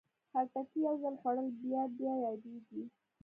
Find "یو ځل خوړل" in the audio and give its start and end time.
0.85-1.47